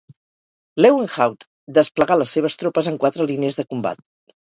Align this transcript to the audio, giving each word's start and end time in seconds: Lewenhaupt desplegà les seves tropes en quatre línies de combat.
Lewenhaupt 0.83 1.47
desplegà 1.81 2.19
les 2.25 2.35
seves 2.39 2.61
tropes 2.65 2.93
en 2.93 3.01
quatre 3.07 3.33
línies 3.33 3.63
de 3.65 3.71
combat. 3.73 4.07